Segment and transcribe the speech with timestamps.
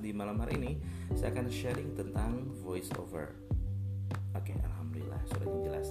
[0.00, 0.72] Di malam hari ini
[1.12, 3.36] saya akan sharing tentang voice over.
[4.32, 5.88] Oke, alhamdulillah suaranya jelas.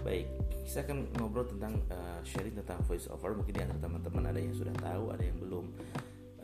[0.00, 0.30] Baik,
[0.64, 3.36] saya akan ngobrol tentang uh, sharing tentang voice over.
[3.36, 5.66] Mungkin di antara teman-teman ada yang sudah tahu, ada yang belum.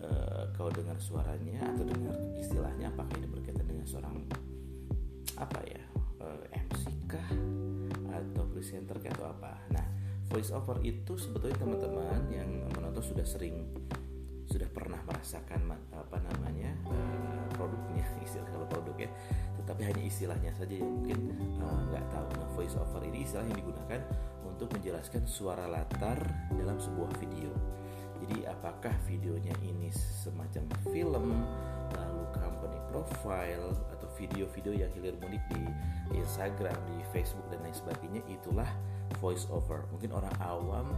[0.02, 4.26] Uh, kau dengar suaranya atau dengar istilahnya apakah ini berkaitan dengan seorang
[5.38, 5.78] apa ya
[6.18, 7.30] uh, MC kah
[8.10, 9.54] atau presenter kah atau apa?
[9.70, 9.86] Nah,
[10.26, 13.62] voice over itu sebetulnya teman-teman yang menonton sudah sering
[14.52, 19.10] sudah pernah merasakan apa namanya uh, produknya istilah kalau produk ya.
[19.62, 22.26] Tetapi hanya istilahnya saja yang mungkin eh, nggak uh, tahu.
[22.36, 24.00] Nah voice over ini istilah yang digunakan
[24.44, 26.20] untuk menjelaskan suara latar
[26.52, 27.48] dalam sebuah video.
[28.22, 29.90] Jadi apakah videonya ini
[30.22, 31.42] semacam film
[31.90, 35.64] lalu company profile atau video-video yang hilir mudik di
[36.14, 38.68] Instagram di Facebook dan lain sebagainya itulah
[39.18, 39.90] voice over.
[39.90, 40.94] Mungkin orang awam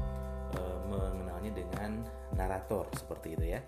[0.58, 1.90] uh, mengenalnya dengan
[2.34, 3.60] narator seperti itu ya.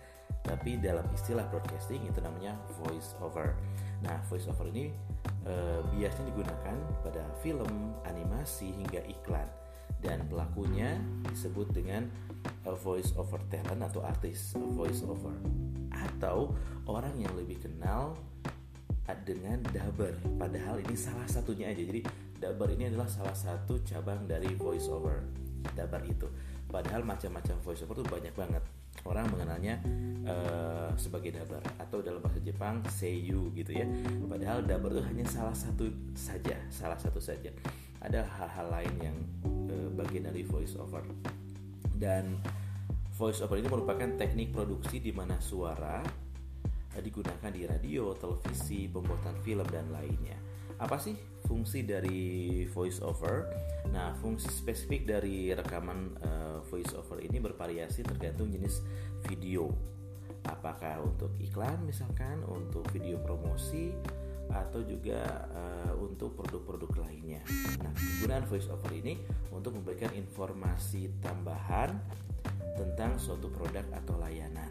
[0.47, 3.59] Tapi dalam istilah broadcasting itu namanya voice over.
[4.03, 4.95] Nah, voice over ini
[5.47, 9.47] uh, biasanya digunakan pada film, animasi hingga iklan.
[10.03, 10.99] Dan pelakunya
[11.31, 12.07] disebut dengan
[12.83, 15.35] voice over talent atau artis voice over
[15.91, 16.55] atau
[16.87, 18.15] orang yang lebih kenal
[19.23, 20.15] dengan dubber.
[20.39, 21.83] Padahal ini salah satunya aja.
[21.83, 22.03] Jadi
[22.43, 25.23] dubber ini adalah salah satu cabang dari voice over
[25.75, 26.27] dubber itu
[26.67, 28.63] Padahal macam-macam voiceover tuh banyak banget.
[29.07, 29.79] Orang mengenalnya
[30.27, 33.87] uh, sebagai dabar atau dalam bahasa Jepang seiyu gitu ya.
[34.27, 35.87] Padahal dabar itu hanya salah satu
[36.17, 37.53] saja, salah satu saja.
[38.03, 41.07] Ada hal-hal lain yang uh, bagian dari voiceover.
[41.97, 42.43] Dan
[43.15, 49.67] voiceover ini merupakan teknik produksi di mana suara uh, digunakan di radio, televisi, pembuatan film
[49.71, 50.46] dan lainnya.
[50.77, 53.49] Apa sih fungsi dari voice over.
[53.89, 58.83] Nah, fungsi spesifik dari rekaman uh, voice over ini bervariasi tergantung jenis
[59.25, 59.73] video.
[60.47, 63.95] Apakah untuk iklan misalkan, untuk video promosi
[64.47, 67.43] atau juga uh, untuk produk-produk lainnya.
[67.83, 69.19] Nah, penggunaan voice over ini
[69.51, 71.99] untuk memberikan informasi tambahan
[72.79, 74.71] tentang suatu produk atau layanan.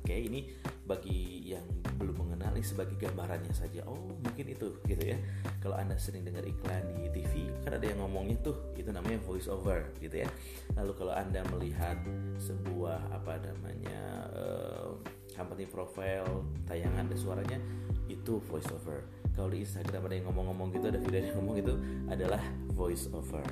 [0.00, 0.50] Oke, ini
[0.86, 3.82] bagi yang belum mengenal ini sebagai gambarannya saja.
[3.88, 5.18] Oh, mungkin itu gitu ya.
[5.60, 9.48] Kalau Anda sering dengar iklan di TV, kan ada yang ngomongnya tuh, itu namanya voice
[9.48, 10.28] over gitu ya.
[10.76, 11.98] Lalu kalau Anda melihat
[12.38, 14.00] sebuah apa namanya
[14.36, 14.88] uh,
[15.32, 17.58] company profile, tayangan ada suaranya,
[18.06, 19.04] itu voice over.
[19.36, 21.74] Kalau di Instagram ada yang ngomong-ngomong gitu, ada video yang ngomong itu
[22.08, 22.40] adalah
[22.72, 23.44] voice over.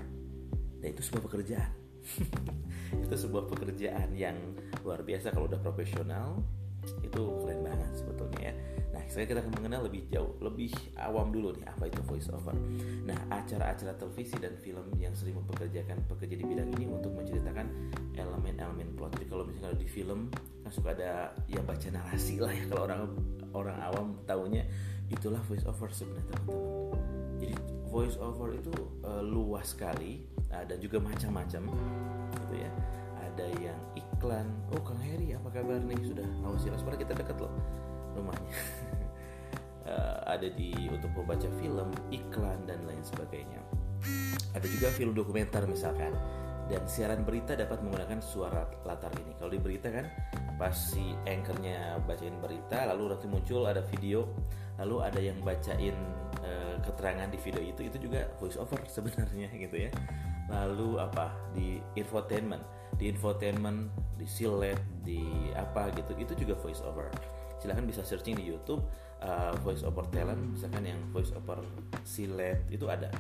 [0.80, 1.72] Dan itu sebuah pekerjaan.
[3.04, 4.36] itu sebuah pekerjaan yang
[4.84, 6.44] luar biasa kalau udah profesional
[7.02, 8.54] itu keren banget sebetulnya ya.
[8.94, 10.70] Nah, sekarang kita akan mengenal lebih jauh, lebih
[11.02, 12.54] awam dulu nih apa itu voice over.
[13.02, 17.66] Nah, acara-acara televisi dan film yang sering mempekerjakan pekerja di bidang ini untuk menceritakan
[18.14, 19.18] elemen-elemen plot.
[19.18, 20.30] Jadi kalau misalnya di film
[20.62, 23.02] kan suka ada ya baca narasi lah ya kalau orang
[23.52, 24.62] orang awam tahunya
[25.10, 27.02] itulah voice over sebenarnya teman-teman.
[27.42, 27.54] Jadi
[27.90, 28.72] voice over itu
[29.04, 30.24] uh, luas sekali
[30.54, 31.62] uh, dan juga macam-macam
[32.40, 32.70] gitu ya
[33.34, 33.78] ada yang
[34.24, 34.48] iklan.
[34.72, 36.00] Oh Kang Heri apa kabar nih?
[36.00, 37.52] Sudah mau silas pada kita dekat loh
[38.16, 38.56] rumahnya.
[39.84, 43.60] Uh, ada di untuk membaca film iklan dan lain sebagainya.
[44.56, 46.16] Ada juga film dokumenter misalkan.
[46.72, 49.36] Dan siaran berita dapat menggunakan suara latar ini.
[49.36, 50.08] Kalau di berita kan
[50.56, 54.24] pas si anchornya bacain berita lalu nanti muncul ada video
[54.80, 55.92] lalu ada yang bacain
[56.40, 59.92] uh, keterangan di video itu itu juga voice over sebenarnya gitu ya.
[60.48, 61.28] Lalu apa?
[61.52, 62.64] Di infotainment
[62.96, 67.10] di infotainment di silet di apa gitu itu juga voice over
[67.58, 68.84] silahkan bisa searching di YouTube
[69.22, 71.58] uh, voice over talent misalkan yang voice over
[72.06, 73.10] silet itu ada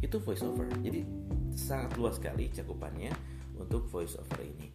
[0.00, 1.06] itu voice over jadi
[1.52, 3.12] sangat luas sekali cakupannya
[3.56, 4.68] untuk voice over ini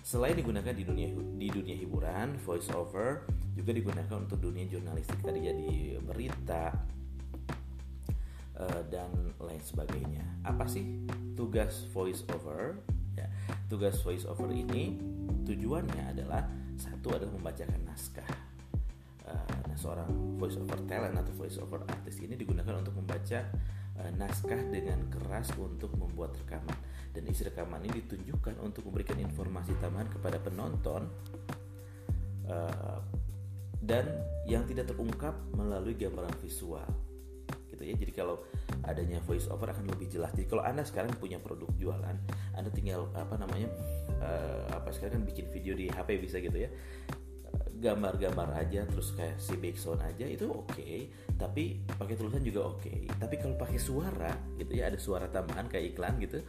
[0.00, 5.44] selain digunakan di dunia di dunia hiburan voice over juga digunakan untuk dunia jurnalistik tadi
[5.44, 6.72] jadi berita
[8.60, 9.10] uh, dan
[9.40, 10.24] lain sebagainya.
[10.44, 11.04] Apa sih
[11.34, 12.78] tugas voice over?
[13.20, 13.28] Ya,
[13.68, 14.96] tugas voice over ini
[15.44, 16.48] tujuannya adalah
[16.80, 18.30] satu adalah membacakan naskah.
[19.28, 20.08] Uh, nah, seorang
[20.40, 23.44] voice over talent atau voice over artist ini digunakan untuk membaca
[24.00, 26.80] uh, naskah dengan keras untuk membuat rekaman.
[27.12, 31.12] Dan isi rekaman ini ditunjukkan untuk memberikan informasi tambahan kepada penonton
[32.48, 32.98] uh,
[33.84, 34.08] dan
[34.48, 37.09] yang tidak terungkap melalui gambaran visual
[37.80, 37.96] gitu ya.
[37.96, 38.44] Jadi kalau
[38.84, 40.36] adanya voice over akan lebih jelas.
[40.36, 42.16] Jadi kalau anda sekarang punya produk jualan,
[42.52, 43.72] anda tinggal apa namanya
[44.20, 46.68] uh, apa sekarang kan bikin video di HP bisa gitu ya
[47.80, 51.08] gambar-gambar aja terus kayak si background aja itu oke okay,
[51.40, 53.08] tapi pakai tulisan juga oke okay.
[53.16, 56.44] tapi kalau pakai suara gitu ya ada suara tambahan kayak iklan gitu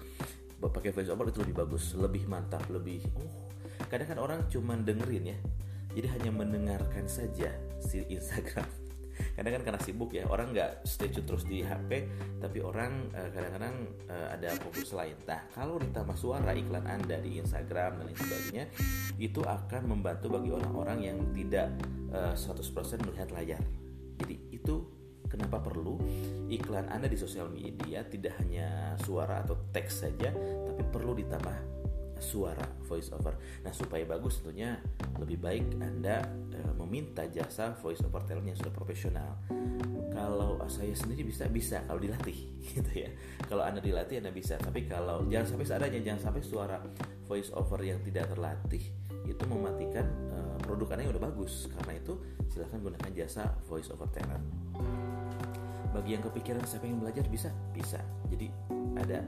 [0.60, 3.48] pakai voice over itu lebih bagus lebih mantap lebih oh
[3.88, 5.38] kadang kan orang cuma dengerin ya
[5.95, 8.81] jadi hanya mendengarkan saja si Instagram
[9.38, 12.08] kadang kan karena sibuk ya orang nggak stay tune terus di HP
[12.40, 13.76] tapi orang uh, kadang-kadang
[14.10, 15.16] uh, ada fokus lain.
[15.26, 18.66] Nah kalau ditambah suara iklan anda di Instagram dan lain sebagainya
[19.18, 21.70] itu akan membantu bagi orang-orang yang tidak
[22.12, 23.62] uh, 100% melihat layar.
[24.22, 24.86] Jadi itu
[25.32, 25.96] kenapa perlu
[26.52, 30.36] iklan anda di sosial media tidak hanya suara atau teks saja
[30.68, 31.81] tapi perlu ditambah
[32.22, 33.34] suara voice over.
[33.66, 34.78] Nah, supaya bagus tentunya
[35.18, 36.22] lebih baik Anda
[36.54, 39.42] e, meminta jasa voice over talent yang sudah profesional.
[40.14, 42.38] Kalau saya sendiri bisa bisa kalau dilatih
[42.78, 43.10] gitu ya.
[43.50, 46.78] Kalau Anda dilatih Anda bisa, tapi kalau jangan sampai seadanya jangan sampai suara
[47.26, 48.86] voice over yang tidak terlatih
[49.26, 51.68] itu mematikan e, produk Anda yang udah bagus.
[51.74, 52.14] Karena itu
[52.54, 54.46] silahkan gunakan jasa voice over talent.
[55.92, 58.00] Bagi yang kepikiran saya pengen belajar bisa, bisa.
[58.32, 58.48] Jadi
[58.96, 59.20] ada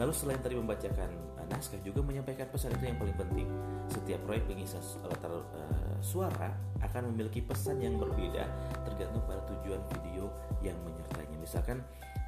[0.00, 3.48] Lalu selain tadi membacakan uh, naskah juga menyampaikan pesan itu yang paling penting.
[3.92, 8.48] Setiap proyek pengisi latar uh, suara akan memiliki pesan yang berbeda
[8.88, 10.32] tergantung pada tujuan video
[10.64, 11.36] yang menyertainya.
[11.36, 11.84] Misalkan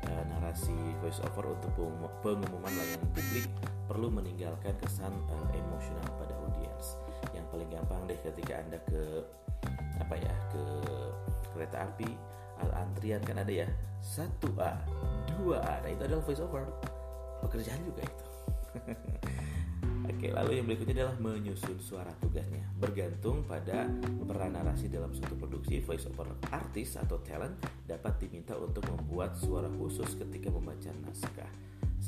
[0.09, 1.73] uh, narasi voice over untuk
[2.21, 3.49] pengumuman layanan publik
[3.89, 7.01] perlu meninggalkan kesan uh, emosional pada audiens.
[7.33, 9.03] Yang paling gampang deh ketika Anda ke
[9.99, 10.63] apa ya, ke
[11.55, 12.35] kereta api
[12.75, 13.69] antrian kan ada ya
[14.01, 14.79] satu A
[15.35, 16.65] dua A nah itu adalah voice over
[17.45, 18.25] pekerjaan juga itu
[20.05, 22.61] Oke, lalu yang berikutnya adalah menyusun suara tugasnya.
[22.77, 23.89] Bergantung pada
[24.29, 27.57] peran narasi dalam suatu produksi, voice over artis atau talent
[27.89, 31.49] dapat diminta untuk membuat suara khusus ketika membaca naskah.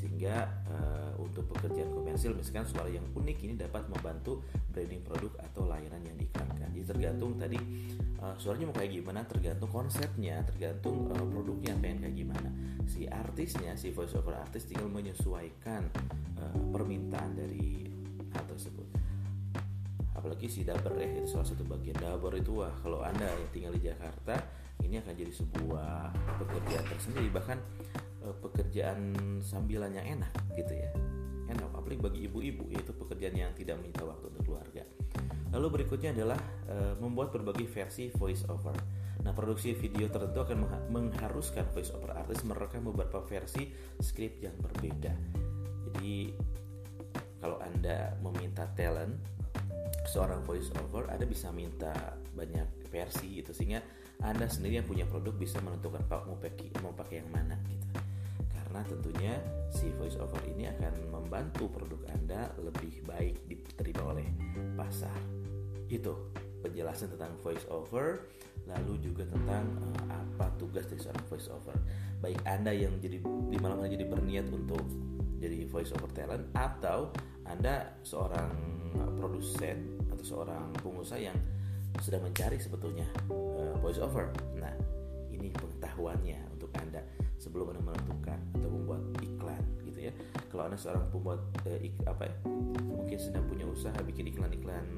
[0.07, 4.39] Sehingga uh, untuk pekerjaan komersil, misalkan suara yang unik ini dapat membantu
[4.71, 6.71] branding produk atau layanan yang diiklankan.
[6.71, 7.59] Jadi tergantung tadi
[8.23, 12.49] uh, suaranya mau kayak gimana, tergantung konsepnya, tergantung uh, produknya pengen kayak gimana.
[12.87, 15.91] Si artisnya si voice over artis tinggal menyesuaikan
[16.39, 17.91] uh, permintaan dari
[18.31, 18.87] hal tersebut.
[20.15, 23.75] Apalagi si daber ya itu salah satu bagian daber itu wah kalau anda yang tinggal
[23.75, 24.39] di Jakarta
[24.87, 27.29] ini akan jadi sebuah pekerjaan tersendiri.
[27.35, 27.59] Bahkan
[28.35, 29.15] pekerjaan
[29.45, 30.91] sambilan yang enak gitu ya
[31.47, 34.83] enak apalagi bagi ibu-ibu yaitu pekerjaan yang tidak menyita waktu untuk keluarga
[35.55, 38.75] lalu berikutnya adalah uh, membuat berbagai versi voice over
[39.27, 45.11] Nah, produksi video tertentu akan mengharuskan voice over artist merekam beberapa versi skrip yang berbeda.
[45.91, 46.31] Jadi,
[47.43, 49.19] kalau Anda meminta talent
[50.07, 53.83] seorang voice over, Anda bisa minta banyak versi itu sehingga
[54.23, 57.86] Anda sendiri yang punya produk bisa menentukan Pak mau pakai mau pakai yang mana gitu.
[58.77, 59.35] Karena tentunya
[59.73, 64.29] si voice over ini akan membantu produk Anda lebih baik diterima oleh
[64.77, 65.17] pasar.
[65.89, 66.29] Itu
[66.61, 68.29] penjelasan tentang voice over
[68.69, 71.73] lalu juga tentang uh, apa tugas dari seorang voice over
[72.21, 74.83] baik anda yang jadi di malam hari jadi berniat untuk
[75.39, 77.15] jadi voice over talent atau
[77.47, 78.51] anda seorang
[79.17, 81.39] produsen atau seorang pengusaha yang
[82.03, 84.75] sedang mencari sebetulnya uh, voice over nah
[85.31, 87.03] ini pengetahuannya untuk anda.
[87.37, 87.81] Sebelum anda
[90.57, 92.35] kalau anda seorang pembuat uh, ik, apa ya
[92.81, 94.89] mungkin sedang punya usaha bikin iklan-iklan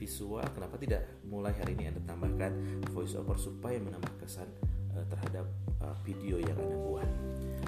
[0.00, 2.52] visual kenapa tidak mulai hari ini Anda tambahkan
[2.96, 4.48] voice over supaya menambah kesan
[4.96, 5.44] uh, terhadap
[5.84, 7.08] uh, video yang Anda buat.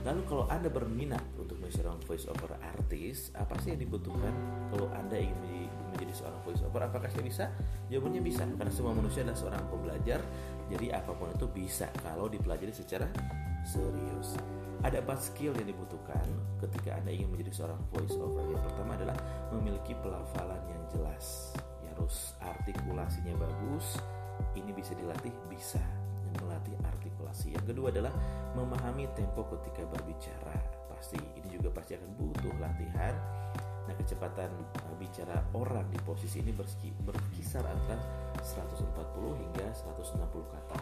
[0.09, 4.33] Lalu kalau Anda berminat untuk menjadi seorang voice over artis, apa sih yang dibutuhkan
[4.73, 6.81] kalau Anda ingin menjadi, menjadi seorang voice over?
[6.81, 7.45] Apakah saya bisa?
[7.91, 10.21] Jawabannya bisa, karena semua manusia adalah seorang pembelajar.
[10.71, 13.11] Jadi apa pun itu bisa kalau dipelajari secara
[13.67, 14.39] serius.
[14.87, 16.23] Ada empat skill yang dibutuhkan
[16.63, 18.47] ketika Anda ingin menjadi seorang voice over.
[18.47, 19.19] Yang pertama adalah
[19.51, 21.51] memiliki pelafalan yang jelas
[21.91, 23.99] harus artikulasinya bagus.
[24.55, 25.83] Ini bisa dilatih bisa
[26.39, 27.59] melatih artikulasi.
[27.59, 28.15] Yang kedua adalah
[28.55, 30.55] memahami tempo ketika berbicara.
[30.87, 33.15] Pasti ini juga pasti akan butuh latihan.
[33.91, 34.55] Nah kecepatan
[34.87, 36.55] uh, bicara orang di posisi ini
[37.03, 38.07] berkisar antara
[38.39, 38.87] 140
[39.35, 40.79] hingga 160 kata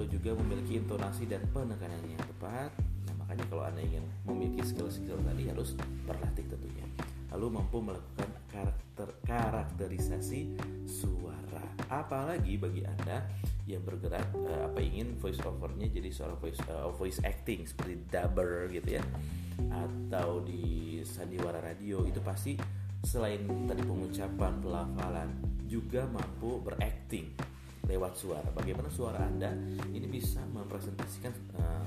[0.00, 2.72] lalu juga memiliki intonasi dan penekanan yang tepat.
[3.04, 5.76] Nah makanya kalau anda ingin memiliki skill-skill tadi harus
[6.08, 6.88] berlatih tentunya.
[7.36, 10.56] Lalu mampu melakukan karakter karakterisasi
[10.88, 11.60] suara.
[11.92, 13.28] Apalagi bagi anda
[13.68, 18.72] yang bergerak uh, apa ingin voice overnya jadi seorang voice uh, voice acting seperti dubber
[18.72, 19.04] gitu ya
[19.68, 22.56] atau di sandiwara radio itu pasti
[23.04, 25.30] selain tadi pengucapan pelafalan
[25.68, 27.49] juga mampu berakting
[27.90, 28.48] lewat suara.
[28.54, 29.50] Bagaimana suara anda
[29.90, 31.86] ini bisa mempresentasikan uh,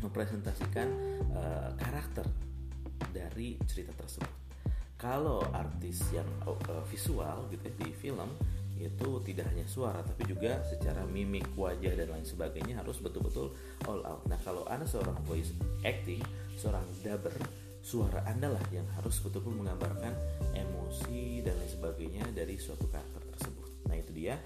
[0.00, 0.88] mempresentasikan
[1.36, 2.24] uh, karakter
[3.12, 4.42] dari cerita tersebut
[5.02, 8.30] kalau artis yang uh, visual gitu ya, di film
[8.78, 13.50] itu tidak hanya suara tapi juga secara mimik wajah dan lain sebagainya harus betul-betul
[13.90, 14.22] all out.
[14.30, 15.50] Nah kalau anda seorang voice
[15.82, 16.22] acting,
[16.54, 17.34] seorang dubber,
[17.82, 20.14] suara anda lah yang harus betul-betul menggambarkan
[20.54, 23.70] emosi dan lain sebagainya dari suatu karakter tersebut.
[23.90, 24.38] Nah itu dia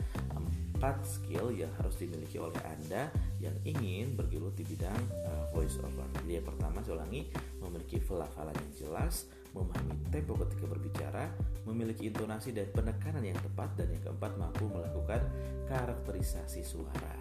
[0.76, 3.08] empat skill yang harus dimiliki oleh anda
[3.40, 6.04] yang ingin bergelut di bidang uh, voice over.
[6.20, 7.32] Jadi yang pertama saya ulangi
[7.64, 9.24] memiliki pelafalan yang jelas,
[9.56, 11.24] memahami tempo ketika berbicara,
[11.64, 15.24] memiliki intonasi dan penekanan yang tepat, dan yang keempat mampu melakukan
[15.64, 17.16] karakterisasi suara.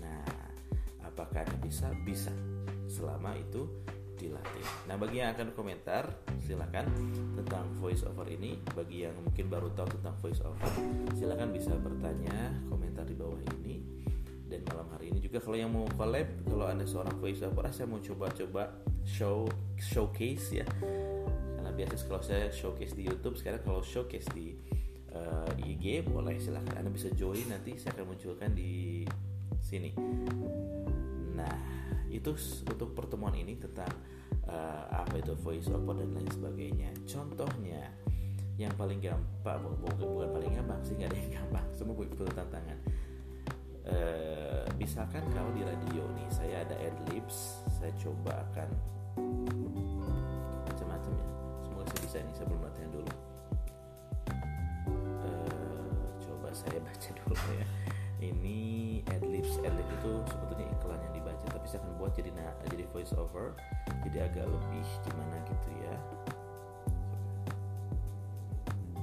[0.00, 0.24] Nah,
[1.04, 1.92] apakah Anda bisa?
[2.08, 2.32] Bisa.
[2.88, 3.68] Selama itu
[4.18, 4.66] dilatih.
[4.90, 6.10] Nah, bagi yang akan komentar,
[6.42, 6.90] silakan
[7.38, 8.58] tentang voice over ini.
[8.74, 10.70] Bagi yang mungkin baru tahu tentang voice over,
[11.14, 13.80] silakan bisa bertanya komentar di bawah ini.
[14.48, 17.86] Dan malam hari ini juga kalau yang mau collab, kalau anda seorang voice over, saya
[17.86, 18.74] mau coba-coba
[19.06, 19.46] show
[19.78, 20.66] showcase ya
[21.78, 24.58] biasa kalau saya showcase di YouTube sekarang kalau showcase di
[25.14, 29.06] uh, eh, IG boleh silahkan anda bisa join nanti saya akan munculkan di
[29.62, 29.94] sini
[31.38, 31.54] nah
[32.18, 32.34] itu
[32.66, 33.90] untuk pertemuan ini tentang
[34.50, 36.90] uh, apa itu voice over dan lain sebagainya.
[37.06, 37.86] Contohnya
[38.58, 42.78] yang paling gampang bukan, bukan paling gampang sih nggak ada yang gampang semua butuh tantangan.
[43.88, 48.68] Uh, misalkan kalau di radio nih saya ada adlibs saya coba akan
[50.68, 51.26] macam-macam ya.
[52.04, 53.12] Bisa nih sebelum latihan dulu.
[55.24, 57.66] Uh, coba saya baca dulu ya.
[58.18, 58.58] Ini
[59.08, 61.14] adlibs adlibs itu sebetulnya iklan yang
[61.68, 63.52] saya akan buat jadi nah, jadi voice over
[64.08, 65.94] jadi agak lebih gimana gitu ya.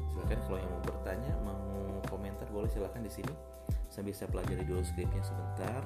[0.10, 1.62] Silakan kalau yang mau bertanya mau
[2.10, 3.34] komentar boleh silakan di sini.
[3.94, 5.84] Saya bisa pelajari dulu skripnya sebentar.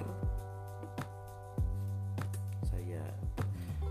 [2.63, 3.03] Saya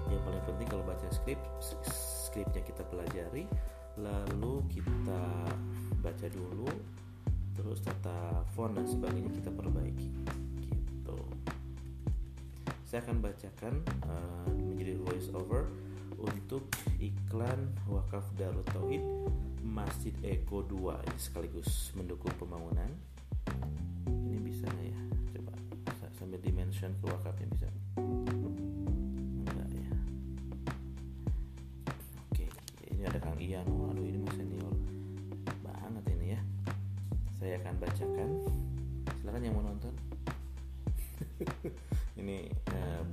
[0.08, 1.36] yang paling penting kalau baca skrip
[1.84, 3.44] skripnya kita pelajari
[4.00, 5.22] lalu kita
[6.00, 6.70] baca dulu
[7.58, 10.08] terus tata font dan sebagainya kita perbaiki
[10.62, 11.18] gitu
[12.88, 15.68] saya akan bacakan uh, menjadi voice over
[16.16, 19.04] untuk iklan wakaf Darut Tauhid
[19.60, 22.88] Masjid Eko 2 ini sekaligus mendukung pembangunan.
[24.08, 25.00] Ini bisa nggak ya?
[25.36, 25.52] Coba
[26.16, 27.68] sambil dimension ke wakafnya bisa
[33.38, 34.74] Ian oh, aduh ini mas senior
[35.62, 36.40] banget ini ya.
[37.38, 38.30] Saya akan bacakan.
[39.14, 40.07] Silahkan yang mau nonton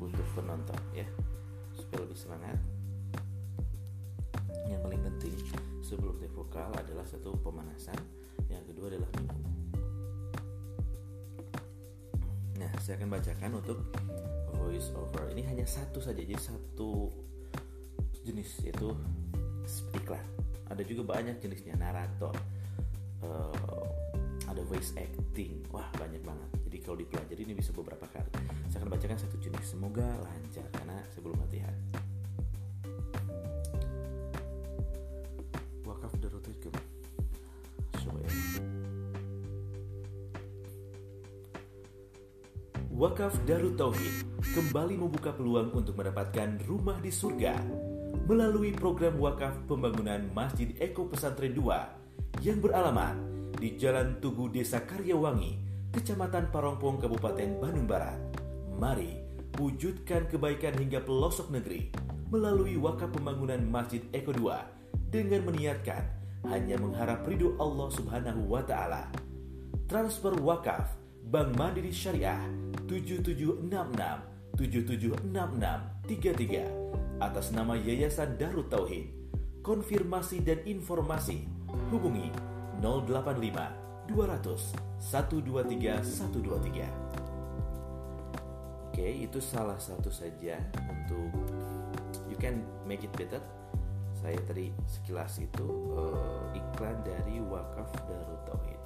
[0.06, 1.08] butuh penonton ya.
[1.74, 2.58] Supaya lebih semangat.
[4.66, 5.36] Yang paling penting
[5.86, 7.98] sebelum take vokal adalah satu pemanasan
[8.50, 9.42] yang kedua adalah minum.
[12.58, 13.80] Nah saya akan bacakan untuk
[14.58, 17.14] voice over ini hanya satu saja jadi satu
[18.26, 18.90] jenis yaitu
[19.94, 20.26] iklan
[20.70, 22.34] ada juga banyak jenisnya narator.
[23.22, 23.86] Uh,
[24.50, 25.66] ada voice acting.
[25.70, 26.50] Wah banyak banget.
[26.70, 28.55] Jadi kalau dipelajari ini bisa beberapa kali
[28.86, 31.74] akan bacakan satu jenis semoga lancar karena sebelum latihan.
[35.82, 36.70] Wakaf darutikum
[38.06, 38.30] ya
[42.94, 44.22] Wakaf Darut Tauhid
[44.54, 47.58] kembali membuka peluang untuk mendapatkan rumah di surga
[48.30, 53.18] melalui program wakaf pembangunan Masjid Eko Pesantren 2 yang beralamat
[53.58, 55.58] di Jalan Tugu Desa Karyawangi,
[55.89, 58.25] Kecamatan Parongpong, Kabupaten Bandung Barat.
[58.75, 59.24] Mari
[59.55, 61.88] wujudkan kebaikan hingga pelosok negeri
[62.27, 64.51] melalui wakaf pembangunan Masjid Eko 2
[65.15, 66.03] dengan meniatkan
[66.51, 69.08] hanya mengharap ridho Allah Subhanahu wa taala.
[69.88, 71.00] Transfer wakaf
[71.32, 72.44] Bank Mandiri Syariah
[72.91, 75.24] 7766 7766
[77.24, 79.08] 33 atas nama Yayasan Darut Tauhid.
[79.63, 81.48] Konfirmasi dan informasi
[81.89, 82.29] hubungi
[82.84, 87.05] 085 200 123 123.
[88.96, 90.56] Oke, itu salah satu saja
[90.88, 91.28] untuk
[92.32, 93.44] you can make it better.
[94.16, 95.68] Saya tadi sekilas itu
[96.00, 98.80] uh, iklan dari wakaf Darut Tauhid.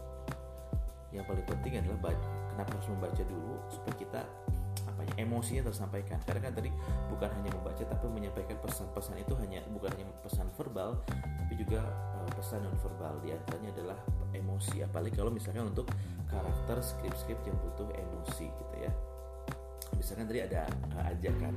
[1.14, 2.18] Yang paling penting adalah
[2.50, 4.22] kenapa harus membaca dulu supaya kita
[4.90, 6.74] apa ya emosinya tersampaikan karena kan tadi
[7.14, 11.06] bukan hanya membaca tapi menyampaikan pesan-pesan itu hanya bukan hanya pesan verbal
[11.38, 11.86] tapi juga
[12.18, 14.00] uh, pesan non verbal di antaranya adalah
[14.34, 15.86] emosi apalagi kalau misalnya untuk
[16.26, 18.90] karakter skrip-skrip yang butuh emosi gitu ya
[20.00, 20.64] misalkan tadi ada
[20.96, 21.54] uh, ajakan.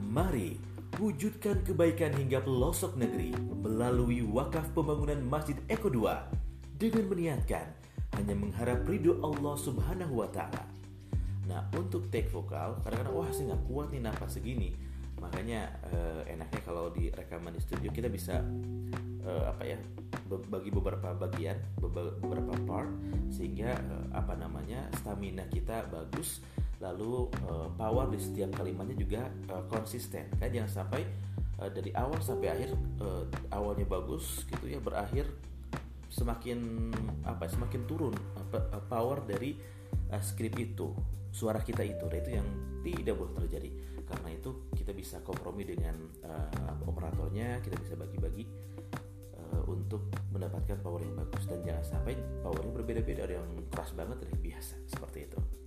[0.00, 0.56] Mari
[0.96, 7.66] wujudkan kebaikan hingga pelosok negeri melalui wakaf pembangunan Masjid Eko 2 dengan meniatkan
[8.14, 10.64] hanya mengharap ridho Allah Subhanahu wa taala.
[11.50, 14.70] Nah untuk take vokal kadang-kadang wah sih nggak kuat nih nafas segini.
[15.18, 18.38] Makanya eh, enaknya kalau di rekaman di studio kita bisa
[19.24, 19.78] eh, apa ya
[20.30, 22.90] bagi beberapa bagian beberapa part
[23.34, 26.44] sehingga eh, apa namanya stamina kita bagus
[26.84, 30.28] lalu eh, power di setiap kalimatnya juga eh, konsisten.
[30.36, 31.02] Kan jangan sampai
[31.64, 33.24] eh, dari awal sampai akhir eh,
[33.56, 35.24] awalnya bagus gitu ya berakhir
[36.14, 36.90] semakin
[37.26, 38.14] apa semakin turun
[38.54, 39.58] uh, power dari
[40.14, 40.94] uh, script itu
[41.34, 42.06] suara kita itu.
[42.06, 42.48] Dan itu yang
[42.86, 43.70] tidak boleh terjadi.
[44.06, 48.46] Karena itu kita bisa kompromi dengan uh, operatornya kita bisa bagi-bagi
[49.42, 51.50] uh, untuk mendapatkan power yang bagus.
[51.50, 52.14] Dan jangan sampai
[52.46, 54.86] powernya berbeda-beda ada yang keras banget ada biasa.
[54.86, 55.63] Seperti itu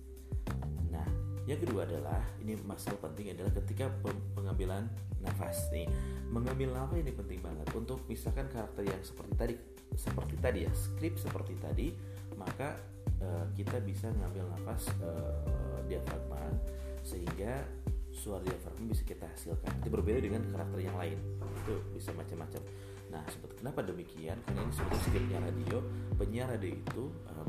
[0.98, 1.06] nah
[1.48, 3.88] yang kedua adalah ini masalah penting adalah ketika
[4.36, 4.84] pengambilan
[5.24, 5.88] nafas nih.
[6.28, 9.54] Mengambil nafas ini penting banget untuk misalkan karakter yang seperti tadi
[9.96, 11.88] seperti tadi ya skrip seperti tadi
[12.36, 12.76] maka
[13.24, 16.52] uh, kita bisa mengambil nafas uh, diafragma
[17.00, 17.64] sehingga
[18.12, 19.72] suara diafragma bisa kita hasilkan.
[19.80, 21.16] Itu berbeda dengan karakter yang lain.
[21.64, 22.60] Itu bisa macam-macam.
[23.08, 24.36] Nah seperti kenapa demikian?
[24.44, 25.80] Karena ini seperti skripnya radio.
[26.20, 27.44] Penyiar radio itu uh,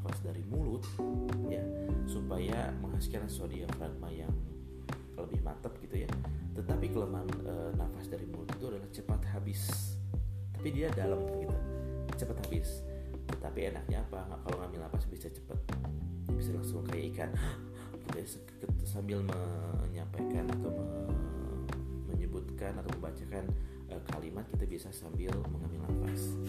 [0.00, 0.80] nafas dari mulut
[1.52, 1.60] ya
[2.08, 4.32] supaya menghasilkan suara diafragma yang
[5.20, 6.10] lebih mantap gitu ya.
[6.56, 9.92] Tetapi kelemahan uh, nafas dari mulut itu adalah cepat habis.
[10.56, 11.52] Tapi dia dalam gitu
[12.16, 12.80] cepat habis.
[13.28, 14.24] Tetapi enaknya apa?
[14.40, 15.60] Kalau ngambil napas bisa cepat
[16.32, 17.30] bisa langsung kayak ikan
[18.88, 20.86] sambil menyampaikan atau me
[22.08, 23.44] menyebutkan atau membacakan
[23.92, 26.40] uh, kalimat kita bisa sambil mengambil nafas.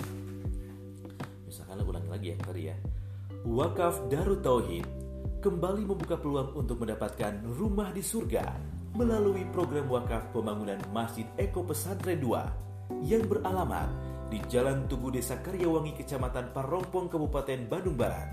[1.44, 2.78] Misalkan ulangi lagi ya tadi ya
[3.42, 4.86] Wakaf Darut Tauhid
[5.42, 8.54] kembali membuka peluang untuk mendapatkan rumah di surga
[8.94, 13.90] melalui program wakaf pembangunan Masjid Eko Pesantren 2 yang beralamat
[14.30, 18.30] di Jalan Tugu Desa Karyawangi Kecamatan Parompong Kabupaten Bandung Barat.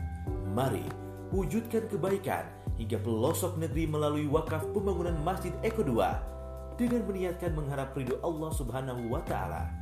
[0.53, 0.85] Mari
[1.33, 2.45] wujudkan kebaikan
[2.77, 9.09] hingga pelosok negeri melalui wakaf pembangunan Masjid Eko 2 dengan meniatkan mengharap ridho Allah Subhanahu
[9.09, 9.73] wa taala.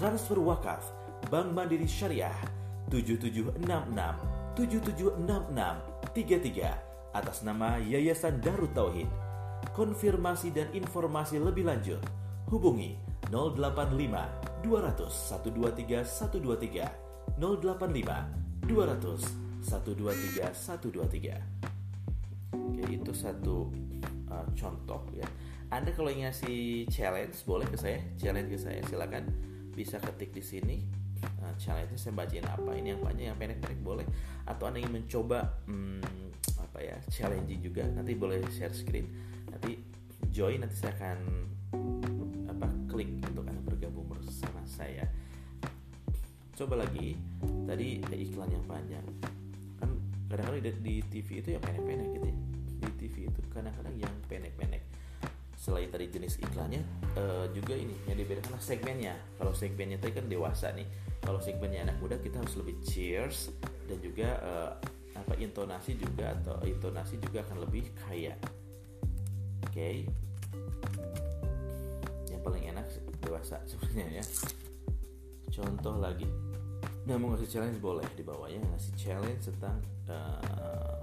[0.00, 0.88] Transfer wakaf
[1.28, 2.32] Bank Mandiri Syariah
[2.88, 9.10] 7766 7766 33 atas nama Yayasan Darut Tauhid.
[9.74, 11.98] Konfirmasi dan informasi lebih lanjut
[12.46, 12.94] hubungi
[13.34, 13.98] 085
[14.62, 23.74] 200 123 123 085 200 123 123 Oke itu satu
[24.30, 25.26] uh, contoh ya.
[25.74, 29.26] Anda kalau ingin ngasih challenge boleh ke saya challenge ke saya silakan.
[29.74, 30.86] Bisa ketik di sini
[31.42, 32.70] uh, challenge saya bacain apa?
[32.76, 34.06] Ini yang panjang yang pendek-pendek boleh?
[34.44, 36.02] Atau anda ingin mencoba hmm,
[36.60, 37.84] apa ya challenging juga?
[37.88, 39.10] Nanti boleh share screen.
[39.50, 39.80] Nanti
[40.30, 41.18] join nanti saya akan
[42.50, 45.08] apa klik untuk anda bergabung bersama saya.
[46.54, 47.18] Coba lagi.
[47.66, 49.06] Tadi ada iklan yang panjang.
[49.82, 49.90] Kan
[50.30, 52.36] kadang-kadang di, di TV itu yang pendek-pendek gitu ya.
[52.84, 54.93] Di TV itu kadang-kadang yang pendek-pendek
[55.64, 56.84] selain tadi jenis iklannya
[57.16, 59.16] uh, juga ini yang dibedakan segmennya.
[59.40, 60.84] Kalau segmennya tadi kan dewasa nih.
[61.24, 63.48] Kalau segmennya anak muda kita harus lebih cheers
[63.88, 64.72] dan juga uh,
[65.16, 68.36] apa intonasi juga atau intonasi juga akan lebih kaya.
[69.64, 69.72] Oke.
[69.72, 69.96] Okay
[72.44, 72.86] paling enak
[73.24, 74.24] dewasa sebenarnya ya.
[75.48, 76.28] Contoh lagi.
[77.08, 78.04] Nah mau ngasih challenge boleh.
[78.12, 79.80] Di bawahnya ngasih challenge tentang
[80.12, 81.00] uh,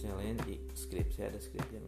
[0.00, 1.20] challenge di script.
[1.20, 1.84] Saya ada script yang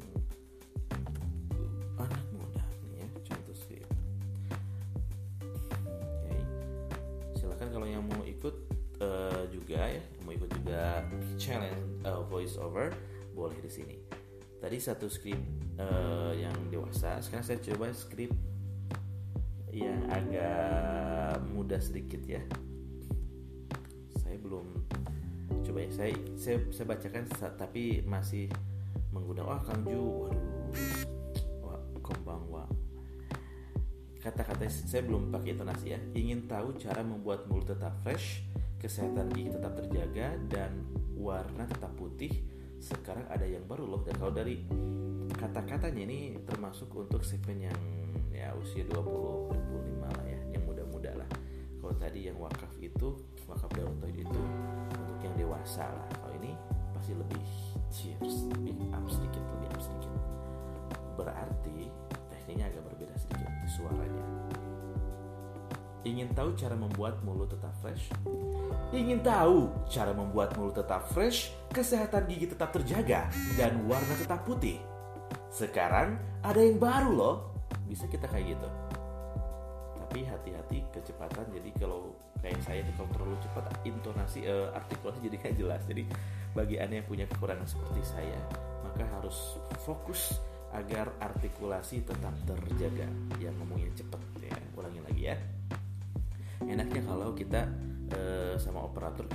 [12.43, 12.91] voice over
[13.39, 13.97] boleh di sini.
[14.59, 18.35] Tadi satu script uh, yang dewasa sekarang saya coba script
[19.71, 22.43] yang agak mudah sedikit ya.
[24.19, 24.67] Saya belum
[25.63, 25.91] coba ya.
[25.95, 28.51] Saya saya, saya bacakan tapi masih
[29.15, 30.43] menggunakan wah Kang Ju waduh
[31.63, 32.69] wah kombang wah.
[34.19, 36.01] Kata-kata saya belum pakai intonasi ya.
[36.15, 38.43] Ingin tahu cara membuat mulut tetap fresh
[38.83, 42.35] kesehatan gigi tetap terjaga dan warna tetap putih
[42.83, 44.03] sekarang ada yang baru loh.
[44.03, 44.59] Dan kalau dari
[45.31, 47.81] kata-katanya ini termasuk untuk segmen yang
[48.35, 51.31] ya usia 20 25 lah ya yang muda-muda lah.
[51.79, 53.15] Kalau tadi yang wakaf itu
[53.47, 54.43] wakaf darotoid itu
[54.99, 56.07] untuk yang dewasa lah.
[56.19, 56.59] Kalau ini
[56.91, 57.43] pasti lebih
[57.95, 60.13] cheers lebih up sedikit lebih up sedikit.
[61.15, 61.87] Berarti
[62.35, 64.27] tekniknya agak berbeda sedikit suaranya
[66.03, 68.11] Ingin tahu cara membuat mulut tetap fresh?
[68.91, 74.83] Ingin tahu cara membuat mulut tetap fresh, kesehatan gigi tetap terjaga, dan warna tetap putih?
[75.47, 77.37] Sekarang ada yang baru loh.
[77.87, 78.69] Bisa kita kayak gitu.
[80.03, 81.47] Tapi hati-hati kecepatan.
[81.55, 85.83] Jadi kalau kayak saya itu terlalu cepat intonasi uh, artikulasi jadi kayak jelas.
[85.87, 86.03] Jadi
[86.51, 88.43] bagi anda yang punya kekurangan seperti saya,
[88.83, 89.55] maka harus
[89.87, 90.43] fokus
[90.75, 93.07] agar artikulasi tetap terjaga.
[93.39, 94.59] Yang ngomongnya cepat ya.
[94.75, 95.39] Ulangi lagi ya
[96.69, 97.69] enaknya kalau kita
[98.15, 99.27] uh, sama operator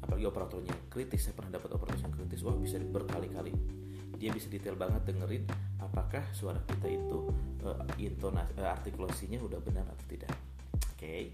[0.00, 3.52] apalagi operatornya kritis saya pernah dapat operator yang kritis wah bisa berkali-kali
[4.20, 5.44] dia bisa detail banget dengerin
[5.80, 7.32] apakah suara kita itu
[7.64, 10.32] uh, intonasi uh, artikulasinya udah benar atau tidak
[10.76, 11.32] oke okay.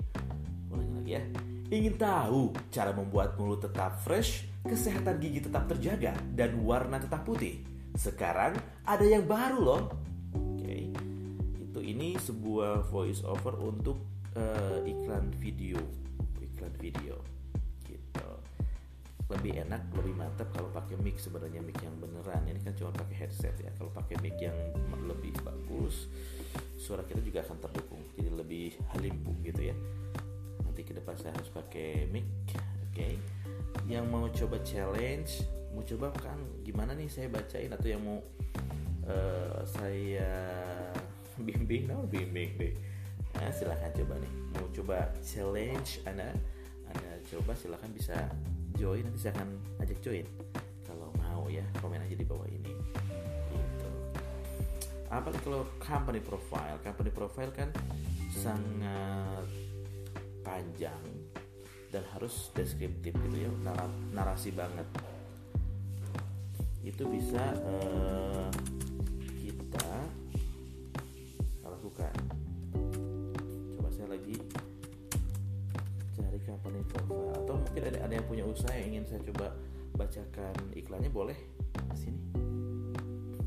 [0.70, 1.22] ulangi lagi ya
[1.66, 7.58] Ingin tahu cara membuat mulut tetap fresh, kesehatan gigi tetap terjaga, dan warna tetap putih?
[7.98, 8.54] Sekarang
[8.86, 9.82] ada yang baru loh.
[10.30, 10.94] Oke,
[11.58, 13.98] itu ini sebuah voice over untuk
[14.36, 15.80] uh, iklan video,
[16.38, 17.18] iklan video.
[17.82, 18.28] Gitu.
[19.26, 22.46] Lebih enak, lebih mantap kalau pakai mic sebenarnya mic yang beneran.
[22.46, 23.72] Ini kan cuma pakai headset ya.
[23.74, 24.54] Kalau pakai mic yang
[25.08, 26.06] lebih bagus,
[26.78, 28.04] suara kita juga akan terdukung.
[28.14, 29.76] Jadi lebih halimpu gitu ya
[30.76, 33.16] nanti ke depan saya harus pakai mic oke okay.
[33.88, 35.40] yang mau coba challenge
[35.72, 36.36] mau coba kan
[36.68, 38.20] gimana nih saya bacain atau yang mau
[39.08, 40.28] uh, saya
[41.48, 42.76] bimbing no bimbing deh
[43.36, 44.32] nah, silahkan coba nih.
[44.56, 46.32] Mau coba challenge anda
[46.88, 48.16] anda coba silahkan bisa
[48.76, 49.48] join nanti saya akan
[49.84, 50.26] ajak join.
[50.86, 52.72] Kalau mau ya komen aja di bawah ini.
[53.52, 53.88] Gitu.
[55.10, 56.78] Apalagi kalau company profile?
[56.82, 57.68] Company profile kan
[58.32, 59.48] sangat
[60.44, 61.02] panjang
[61.90, 63.50] dan harus deskriptif gitu ya
[64.12, 64.86] narasi banget.
[66.86, 68.50] Itu bisa uh,
[69.42, 69.90] kita
[71.66, 72.14] lakukan
[74.06, 74.38] saya lagi.
[76.14, 77.34] Cari company profile.
[77.42, 79.50] Atau mungkin ada ada yang punya usaha yang ingin saya coba
[79.98, 80.54] bacakan.
[80.78, 81.34] Iklannya boleh
[81.98, 82.22] sini.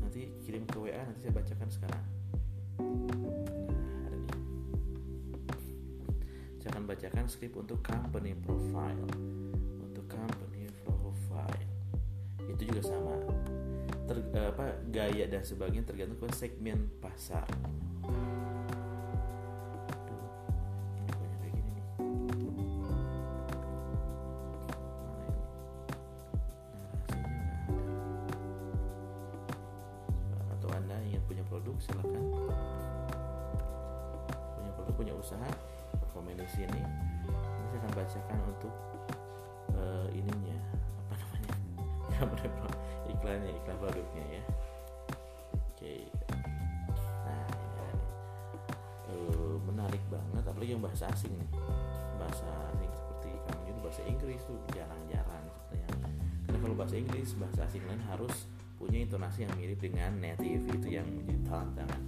[0.04, 2.04] Nanti kirim ke WA nanti saya bacakan sekarang.
[6.90, 9.06] Bacakan skrip untuk company profile.
[9.78, 11.62] Untuk company profile.
[12.50, 13.14] Itu juga sama.
[14.10, 17.46] Ter, apa gaya dan sebagainya tergantung ke segmen pasar
[56.80, 58.48] bahasa Inggris bahasa asing lain harus
[58.80, 62.02] punya intonasi yang mirip dengan native itu yang menjadi tantangan.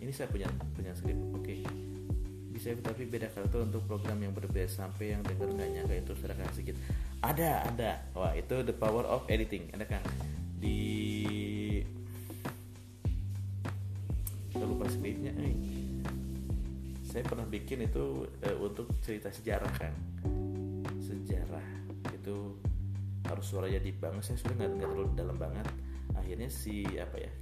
[0.00, 1.44] Ini saya punya punya skrip oke.
[1.44, 1.60] Okay.
[2.56, 6.48] bisa tapi beda karakter untuk program yang berbeda sampai yang denger nggak nyangka itu sedangkan
[6.56, 6.76] sedikit.
[7.20, 8.00] Ada ada.
[8.16, 9.68] Wah itu the power of editing.
[9.76, 10.00] Ada kan?
[10.56, 10.80] Di
[14.56, 15.52] lupa skripnya eh.
[17.04, 19.92] saya pernah bikin itu uh, untuk cerita sejarah kan
[23.36, 25.68] harus suaranya deep banget saya sudah nggak terlalu dalam banget.
[26.16, 27.32] Akhirnya si apa ya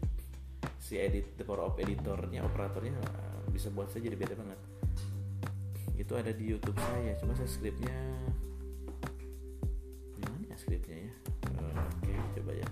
[0.82, 4.58] si edit the power of editornya operatornya uh, bisa buat saya jadi beda banget.
[5.94, 7.94] Itu ada di YouTube saya cuma saya skripnya
[10.18, 11.12] gimana ya skripnya ya?
[11.62, 12.68] Uh, oke coba ya.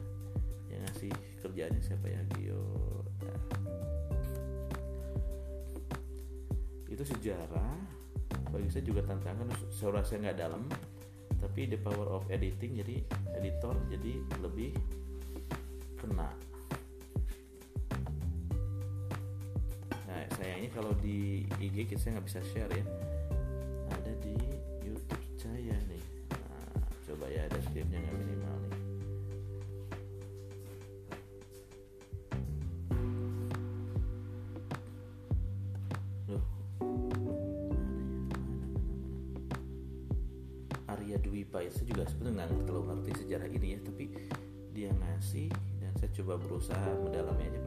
[0.66, 1.12] Yang ngasih
[1.46, 2.20] kerjaannya siapa ya?
[2.34, 2.62] Gio
[3.22, 3.40] nah.
[6.90, 7.78] itu sejarah.
[8.50, 10.66] Bagi saya juga tantangan suara saya nggak dalam
[11.52, 13.04] tapi the power of editing jadi
[13.36, 14.72] editor jadi lebih
[16.00, 16.32] kena.
[20.72, 22.84] Kalau di IG kita nggak bisa share ya.
[23.92, 24.32] Ada di
[24.80, 26.00] YouTube saya nih
[46.32, 47.60] coba berusaha mendalami aja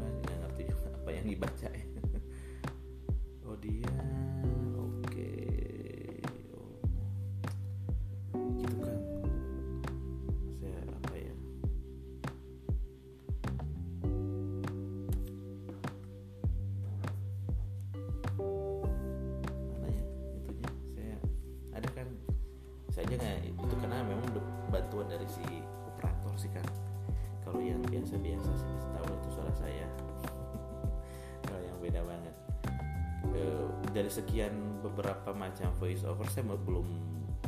[34.15, 36.87] sekian beberapa macam voice over saya belum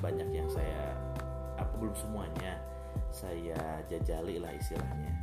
[0.03, 0.91] banyak yang saya
[1.55, 2.59] apa belum semuanya
[3.07, 3.55] saya
[3.87, 5.15] jajali lah istilahnya.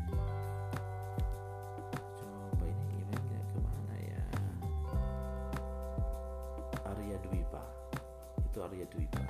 [2.16, 4.24] Coba ini gimana ke mana ya?
[6.88, 7.64] Arya Dwipa
[8.40, 9.24] itu Arya Dwipa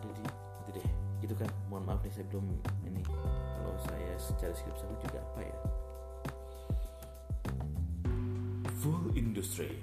[0.00, 0.24] ada di
[0.64, 0.88] itu deh.
[1.20, 2.56] Gitu kan mohon maaf nih saya belum
[2.88, 3.04] ini.
[3.04, 5.58] Kalau saya secara skrip saya juga apa ya?
[8.80, 9.76] Full industry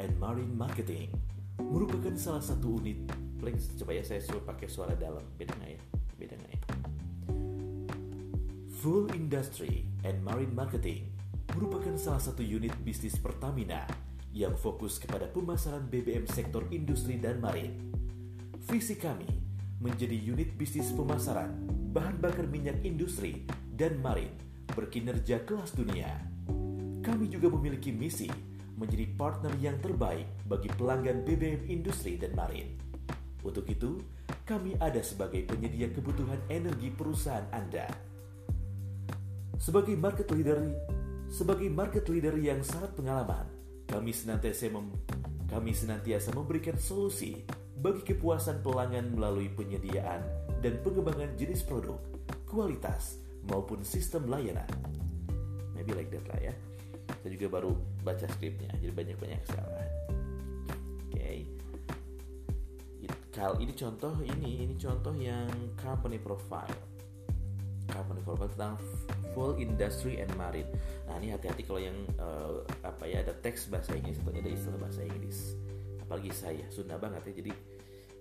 [0.00, 1.12] and Marine Marketing
[1.60, 3.04] merupakan salah satu unit
[3.40, 5.80] Please, coba ya saya suruh pakai suara dalam beda nggak ya
[6.16, 6.60] beda nggak ya
[8.80, 11.04] Full Industry and Marine Marketing
[11.52, 13.84] merupakan salah satu unit bisnis Pertamina
[14.30, 17.74] yang fokus kepada pemasaran BBM sektor industri dan marine.
[18.70, 19.26] Visi kami
[19.82, 21.50] menjadi unit bisnis pemasaran
[21.90, 23.42] bahan bakar minyak industri
[23.74, 24.32] dan marine
[24.70, 26.08] berkinerja kelas dunia.
[27.02, 28.30] Kami juga memiliki misi
[28.80, 32.80] menjadi partner yang terbaik bagi pelanggan BBM industri dan marine.
[33.44, 34.00] Untuk itu,
[34.48, 37.86] kami ada sebagai penyedia kebutuhan energi perusahaan Anda.
[39.60, 40.72] Sebagai market leader,
[41.28, 43.44] sebagai market leader yang sangat pengalaman,
[43.84, 44.88] kami senantiasa mem
[45.50, 47.42] kami senantiasa memberikan solusi
[47.74, 50.22] bagi kepuasan pelanggan melalui penyediaan
[50.62, 51.98] dan pengembangan jenis produk,
[52.46, 53.18] kualitas,
[53.50, 54.68] maupun sistem layanan.
[55.74, 56.54] Maybe like that lah ya.
[57.20, 59.90] Saya juga baru baca skripnya, jadi banyak-banyak kesalahan.
[60.08, 61.12] Oke.
[61.12, 61.38] Okay.
[63.30, 66.80] Kal ini contoh ini, ini contoh yang company profile.
[67.86, 68.74] Company profile tentang
[69.32, 70.66] full industry and marine.
[71.06, 74.78] Nah ini hati-hati kalau yang uh, apa ya ada teks bahasa Inggris atau ada istilah
[74.82, 75.54] bahasa Inggris.
[76.02, 77.52] Apalagi saya Sunda banget ya jadi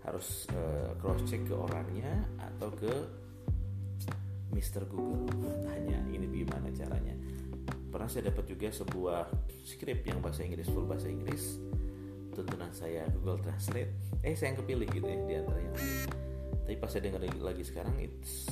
[0.06, 2.94] harus uh, cross check ke orangnya atau ke
[4.54, 4.86] Mr.
[4.90, 7.14] Google tanya ini gimana caranya.
[7.90, 9.34] Pernah saya dapat juga sebuah
[9.66, 11.58] script yang bahasa Inggris full bahasa Inggris.
[12.34, 14.22] Tuntunan saya Google Translate.
[14.22, 15.98] Eh saya yang kepilih gitu ya di antara yang lain.
[16.70, 18.50] Tapi pas saya dengar lagi sekarang it's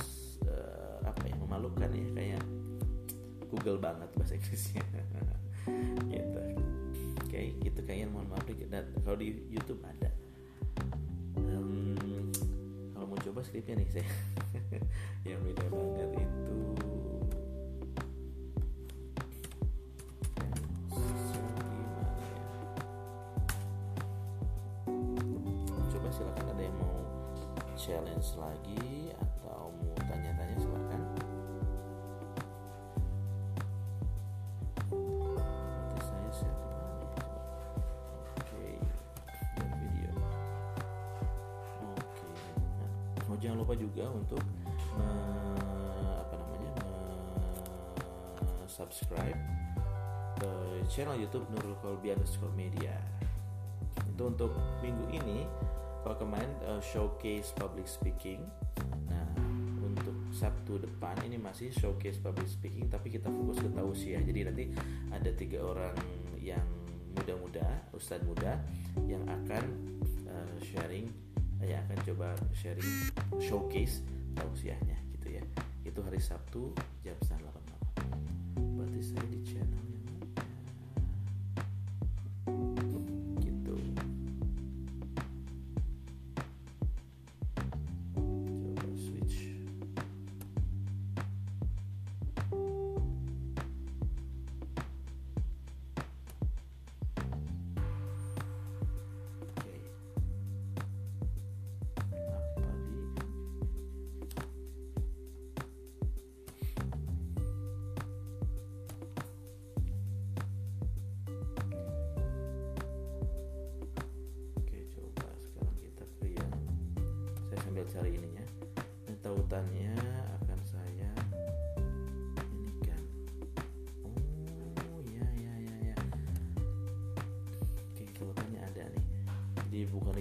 [1.08, 2.42] apa ya memalukan ya kayak
[3.48, 4.84] Google banget bahasa Inggrisnya.
[6.08, 6.40] Gitu.
[7.28, 10.08] Oke okay, gitu kayaknya mohon maaf dan kalau di YouTube ada.
[11.36, 12.32] Um,
[12.96, 14.08] kalau mau coba skripnya nih saya.
[15.28, 16.67] Yang beda banget itu
[27.88, 31.02] challenge lagi atau mau tanya-tanya silakan.
[35.32, 36.84] Nanti saya share ya?
[38.36, 38.76] Oke
[39.56, 40.12] video.
[41.96, 42.28] Oke
[43.24, 44.44] nah oh, jangan lupa juga untuk
[44.92, 45.08] me,
[46.28, 46.92] apa namanya me,
[48.68, 49.40] subscribe
[50.36, 50.52] ke
[50.92, 52.12] channel YouTube Nurul Kolbi
[52.52, 53.00] media.
[54.12, 54.52] Itu untuk
[54.84, 55.48] minggu ini
[56.02, 58.44] kalau kemarin uh, showcase public speaking.
[59.10, 59.26] Nah
[59.82, 64.70] untuk Sabtu depan ini masih showcase public speaking tapi kita fokus ke tausiah jadi nanti
[65.10, 65.96] ada tiga orang
[66.38, 66.62] yang
[67.18, 68.62] muda-muda ustadz muda
[69.10, 69.64] yang akan
[70.30, 71.10] uh, sharing
[71.58, 72.86] uh, yang akan coba sharing
[73.42, 74.06] showcase
[74.38, 75.44] tausiahnya gitu ya.
[75.82, 76.70] Itu hari Sabtu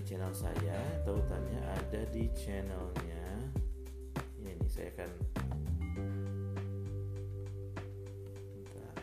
[0.07, 3.27] channel saya tautannya ada di channelnya.
[4.39, 5.11] Ini nih saya akan
[8.55, 8.95] Bentar.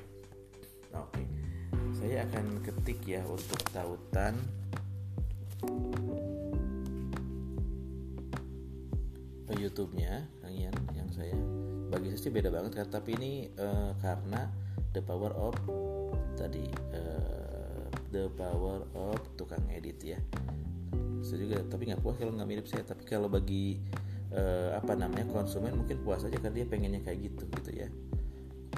[0.97, 1.23] oke.
[1.93, 4.41] Saya akan ketik ya untuk tautan.
[9.55, 11.33] YouTube-nya kalian yang saya
[11.89, 12.89] bagi saya sih beda banget kan?
[12.89, 14.49] Tapi ini eh, karena
[14.97, 15.57] the power of
[16.37, 16.65] tadi
[16.97, 20.21] eh, the power of tukang edit ya
[21.25, 22.85] saya juga tapi nggak puas kalau nggak mirip saya.
[22.85, 23.81] Tapi kalau bagi
[24.31, 27.89] eh, apa namanya konsumen mungkin puas aja kan dia pengennya kayak gitu gitu ya.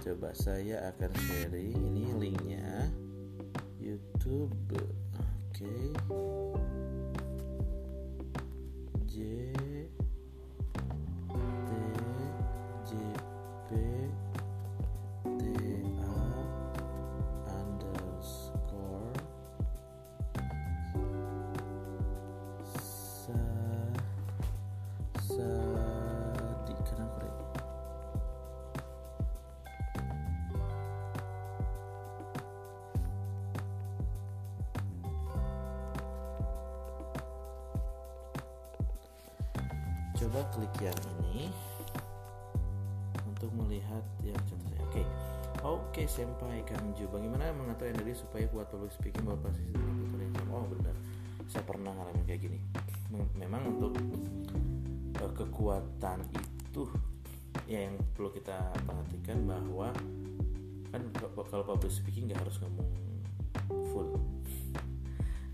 [0.00, 1.74] Coba saya akan sharing.
[1.74, 2.86] Ini linknya.
[3.82, 4.54] YouTube.
[5.50, 5.74] Oke.
[9.10, 9.16] J
[48.36, 49.80] supaya kuat public speaking bahwa pasti yang
[50.36, 50.52] sama.
[50.60, 50.92] Oh benar
[51.48, 52.60] saya pernah ngalamin kayak gini.
[53.32, 53.96] Memang untuk
[55.24, 56.84] uh, kekuatan itu
[57.64, 59.88] ya yang perlu kita perhatikan bahwa
[60.92, 61.00] kan
[61.48, 62.84] kalau public speaking nggak harus ngomong
[63.88, 64.20] full.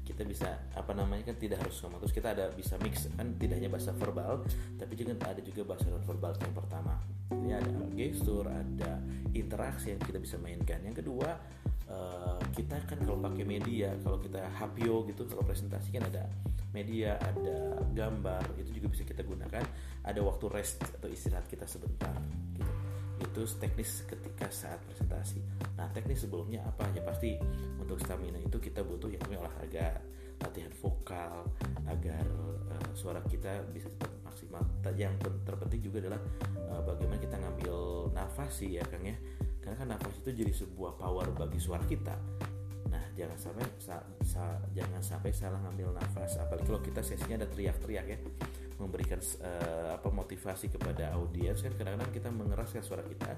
[0.03, 2.03] Kita bisa apa namanya kan tidak harus ngomong.
[2.03, 4.43] Terus kita ada bisa mix kan tidak hanya bahasa verbal
[4.75, 6.99] tapi juga ada juga bahasa non verbal yang pertama.
[7.31, 8.99] Ini ada gestur ada
[9.39, 10.83] interaksi yang kita bisa mainkan.
[10.83, 11.31] Yang kedua
[11.91, 16.29] uh, kita kan kalau pakai media kalau kita hapio gitu kalau presentasi kan ada
[16.73, 19.65] media ada gambar itu juga bisa kita gunakan
[20.05, 22.17] ada waktu rest atau istirahat kita sebentar
[22.57, 22.73] gitu
[23.23, 25.39] itu teknis ketika saat presentasi.
[25.79, 26.91] Nah, teknis sebelumnya apa?
[26.93, 27.39] Ya pasti
[27.79, 30.03] untuk stamina itu kita butuh yang namanya olahraga,
[30.43, 31.47] latihan vokal
[31.87, 32.25] agar
[32.69, 34.63] uh, suara kita bisa tetap maksimal.
[34.99, 36.21] Yang terpenting juga adalah
[36.75, 37.77] uh, bagaimana kita ngambil
[38.13, 39.17] nafas sih ya Kang ya.
[39.63, 42.19] Karena kan nafas itu jadi sebuah power bagi suara kita.
[42.91, 46.37] Nah, jangan sampai sa, sa, jangan sampai salah ngambil nafas.
[46.43, 48.19] Apalagi kalau kita sesinya ada teriak-teriak ya
[48.83, 53.31] memberikan uh, apa motivasi kepada audiens kan kadang-kadang kita mengeraskan suara kita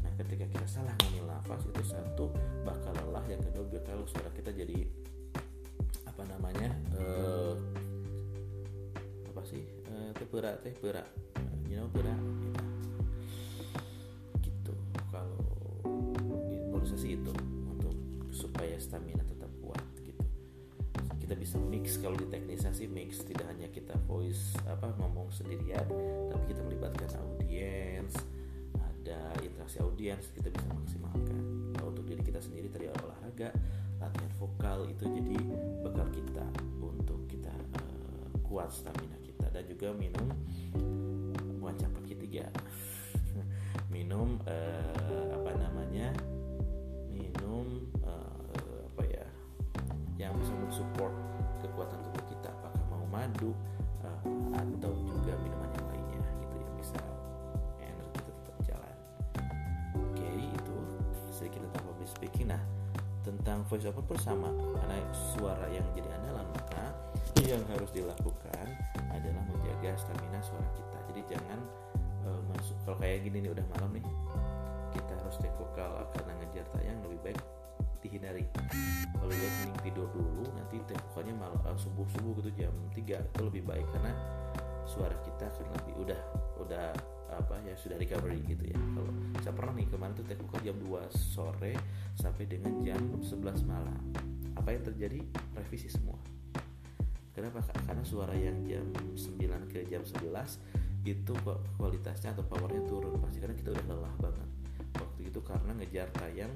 [0.00, 2.32] nah ketika kita salah ngambil nafas itu satu
[2.64, 4.88] bakal lelah yang kedua bakal suara kita jadi
[6.08, 7.52] apa namanya uh,
[9.28, 9.60] apa sih
[9.92, 11.08] uh, berat teh berat
[11.68, 12.65] you know berat.
[16.94, 17.34] Sih itu
[17.66, 17.94] untuk
[18.30, 20.22] supaya stamina tetap kuat gitu.
[21.18, 25.82] Kita bisa mix kalau di teknisasi mix tidak hanya kita voice apa ngomong sendirian
[26.30, 28.14] tapi kita melibatkan audiens
[28.78, 31.42] ada interaksi audiens kita bisa maksimalkan.
[31.74, 33.50] Kalau untuk diri kita sendiri tadi olahraga
[34.02, 35.36] latihan vokal itu jadi
[35.82, 36.46] bekal kita
[36.78, 39.46] untuk kita uh, kuat stamina kita.
[39.50, 40.26] Dan juga minum
[41.62, 42.46] bukan pakai tiga.
[43.94, 46.10] Minum uh, apa namanya
[47.46, 49.26] minum uh, apa ya
[50.18, 51.14] yang bisa mensupport
[51.62, 53.54] kekuatan tubuh kita apakah mau madu
[54.02, 54.18] uh,
[54.58, 56.98] atau juga minuman yang lainnya gitu yang bisa
[57.78, 58.96] energi tetap jalan.
[59.94, 60.76] Oke okay, itu
[61.30, 62.50] sedikit tentang public speaking.
[62.50, 62.62] Nah
[63.22, 64.50] tentang voice over pun sama
[64.82, 66.90] karena suara yang jadi andalan maka
[67.46, 68.66] yang harus dilakukan
[69.14, 70.98] adalah menjaga stamina suara kita.
[71.14, 71.58] Jadi jangan
[72.26, 74.02] uh, masuk kalau kayak gini nih udah malam nih
[74.96, 77.40] kita harus take vokal karena ngejar tayang lebih baik
[78.00, 78.44] dihindari.
[79.12, 83.02] Kalau baik mending tidur dulu nanti take vokalnya malah uh, subuh subuh gitu jam 3
[83.04, 84.12] itu lebih baik karena
[84.86, 86.20] suara kita akan lebih udah
[86.62, 86.86] udah
[87.26, 88.78] apa ya sudah recovery gitu ya.
[88.78, 91.74] Kalau saya pernah nih kemarin tuh take vokal jam 2 sore
[92.16, 93.98] sampai dengan jam 11 malam.
[94.56, 95.20] Apa yang terjadi?
[95.52, 96.16] Revisi semua.
[97.36, 97.60] Kenapa?
[97.84, 100.32] Karena suara yang jam 9 ke jam 11
[101.06, 101.34] itu
[101.78, 104.55] kualitasnya atau powernya turun pasti karena kita udah lelah banget
[105.36, 106.48] itu karena ngejar tayang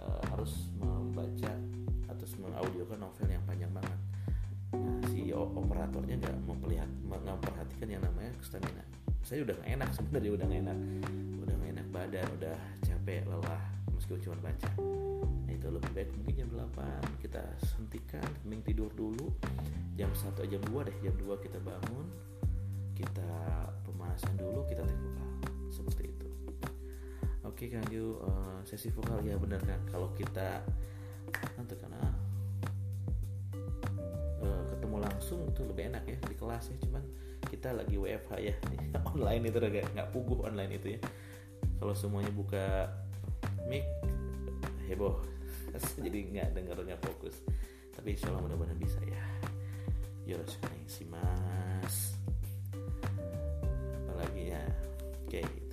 [0.00, 1.52] e, harus membaca
[2.08, 4.00] atau mengaudiokan novel yang panjang banget.
[4.80, 8.80] Nah si operatornya nggak memperlihat memperhatikan yang namanya stamina.
[9.28, 10.78] Saya udah gak enak sebenarnya udah gak enak.
[11.36, 14.70] Udah gak enak badan udah capek lelah meskipun cuma baca.
[15.44, 17.44] Nah itu lebih baik mungkin jam 8 kita
[17.76, 19.36] hentikan mending tidur dulu.
[20.00, 22.08] Jam 1 jam 2 deh jam 2 kita bangun.
[22.96, 23.28] Kita
[23.84, 25.28] pemanasan dulu kita take vokal
[25.68, 26.23] seperti itu
[27.64, 29.24] oke kan yuk uh, sesi vokal?
[29.24, 29.80] Ya benar kan?
[29.88, 30.60] Kalau kita
[31.56, 32.12] nanti karena
[34.44, 36.76] uh, ketemu langsung itu lebih enak ya di kelas ya.
[36.84, 37.00] Cuman
[37.48, 38.52] kita lagi WFH ya.
[39.16, 41.00] Online itu agak nggak puguh online itu ya.
[41.80, 42.92] Kalau semuanya buka
[43.64, 43.88] mic
[44.84, 45.24] heboh.
[46.04, 47.40] Jadi nggak denger nggak fokus.
[47.96, 49.24] Tapi insya Allah mudah-mudahan bisa ya.
[50.28, 50.68] Yoroshiku
[51.08, 52.12] mas.
[54.04, 54.60] Apalagi ya?
[55.24, 55.40] Oke.
[55.40, 55.63] itu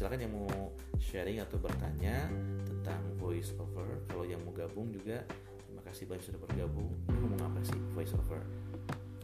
[0.00, 2.24] silakan yang mau sharing atau bertanya
[2.64, 4.00] tentang voice over.
[4.08, 5.20] Kalau yang mau gabung juga
[5.60, 6.88] terima kasih banyak sudah bergabung.
[7.12, 8.40] Ngomong apa sih voice over?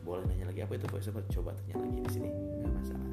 [0.04, 2.28] Boleh nanya lagi apa itu voiceover coba tanya lagi di sini.
[2.28, 3.12] Nggak masalah.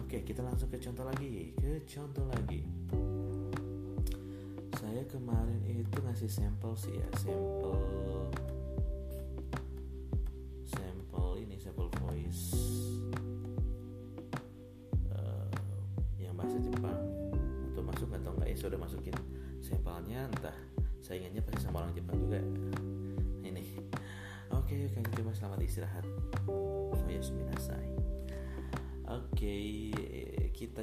[0.00, 1.52] Oke kita langsung ke contoh lagi.
[1.60, 2.64] Ke contoh lagi.
[4.80, 7.76] Saya kemarin itu ngasih sampel sih ya sampel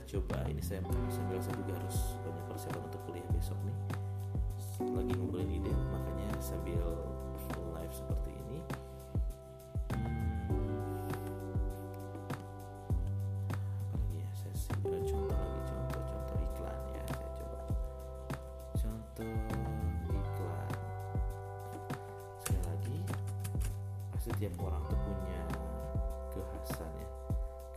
[0.07, 0.81] coba ini saya
[1.11, 3.77] sambil saya juga harus banyak persiapan untuk kuliah besok nih.
[4.81, 6.81] Lagi ngumpulin ide makanya sambil
[7.49, 8.59] full live seperti ini.
[13.93, 14.27] Oh ya?
[14.33, 17.59] Saya coba contoh lagi contoh contoh iklan ya saya coba.
[18.73, 19.33] Contoh
[20.09, 20.71] iklan.
[22.41, 22.97] Sekali lagi
[24.17, 25.41] pasti tiap orang tuh punya
[26.33, 27.09] kekhasan ya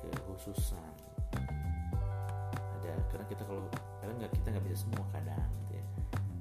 [0.05, 1.04] kekhususan
[2.95, 3.63] ada karena kita kalau
[3.99, 5.85] kadang nggak kita nggak bisa semua kadang gitu ya.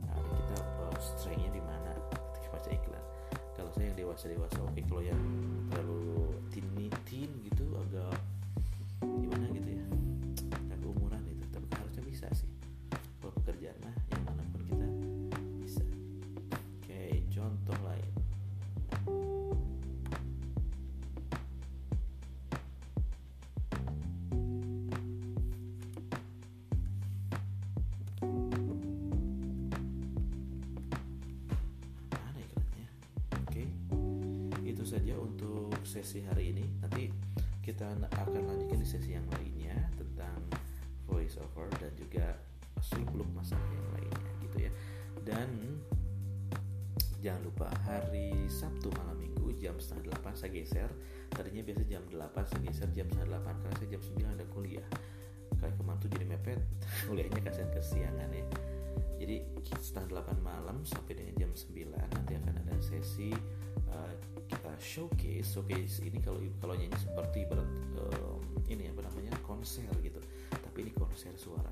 [0.05, 1.91] Nah, kita uh, strengthnya di mana?
[2.37, 3.03] Ketika baca iklan.
[3.57, 5.21] Kalau saya yang dewasa dewasa oke kalau yang
[5.73, 6.13] terlalu
[7.13, 8.17] teen gitu agak
[35.93, 37.05] sesi hari ini nanti
[37.61, 37.85] kita
[38.17, 40.41] akan lanjutkan di sesi yang lainnya tentang
[41.05, 42.33] voice over dan juga
[42.81, 44.71] seluk beluk masalah yang lainnya gitu ya.
[45.21, 45.77] Dan
[47.21, 50.89] jangan lupa hari Sabtu malam minggu jam setengah delapan saya geser.
[51.29, 54.87] Tadinya biasa jam 8 saya geser jam setengah delapan karena saya jam 9 ada kuliah.
[55.61, 56.59] Kayak kemarin tuh jadi mepet
[57.05, 58.72] kuliahnya kasihan kesiangan ya
[59.23, 59.39] jadi
[59.79, 63.31] setengah delapan malam sampai dengan jam 9 nanti akan ada sesi
[63.87, 64.13] uh,
[64.51, 67.63] kita showcase showcase ini kalau kalau nyanyi seperti berat
[67.95, 70.19] um, ini apa namanya konser gitu.
[70.51, 71.71] Tapi ini konser suara.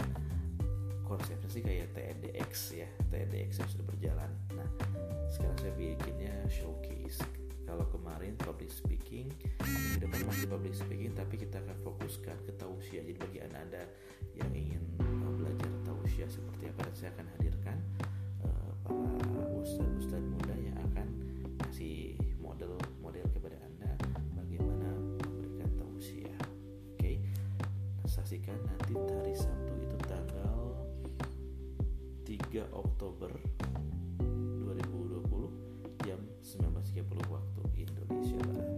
[1.03, 4.31] Konsepnya sih kayak TEDx ya TEDx yang sudah berjalan.
[4.55, 4.69] Nah
[5.27, 7.19] sekarang saya bikinnya showcase.
[7.67, 9.31] Kalau kemarin public speaking
[9.63, 13.03] minggu depan masih public speaking tapi kita akan fokuskan ke tausiah.
[13.03, 13.83] Jadi bagi anda, -anda
[14.39, 14.81] yang ingin
[16.29, 17.77] seperti apa dan saya akan hadirkan
[18.45, 21.07] uh, para ustadz-ustadz muda yang akan
[21.65, 23.91] kasih model-model kepada anda
[24.37, 24.89] bagaimana
[25.25, 27.15] memberikan tausiah oke okay?
[28.05, 30.77] saksikan nanti hari Sabtu itu tanggal
[32.25, 32.37] 3
[32.75, 33.31] Oktober
[34.21, 38.70] 2020 jam 19.30